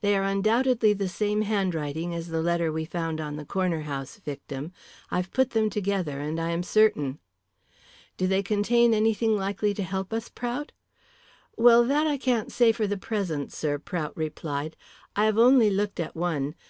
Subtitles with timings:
[0.00, 4.16] They are undoubtedly the same handwriting as the letter we found on the Corner House
[4.16, 4.72] victim.
[5.10, 7.18] I've put them together, and I am certain."
[8.16, 10.72] "Do they contain anything likely to help us, Prout?"
[11.58, 14.74] "Well, that I can't say for the present, sir," Prout replied.
[15.16, 16.54] "I have only looked at one.